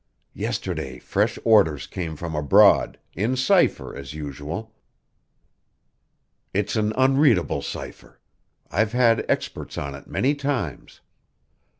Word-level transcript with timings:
"Yesterday 0.33 0.97
fresh 0.97 1.37
orders 1.45 1.85
came 1.85 2.15
from 2.15 2.33
abroad, 2.35 2.97
in 3.13 3.35
cipher, 3.37 3.95
as 3.95 4.15
usual. 4.15 4.73
(It's 6.55 6.75
an 6.75 6.91
unreadable 6.97 7.61
cipher. 7.61 8.19
I've 8.71 8.93
had 8.93 9.23
experts 9.29 9.77
on 9.77 9.93
it 9.93 10.07
many 10.07 10.33
times.) 10.33 11.01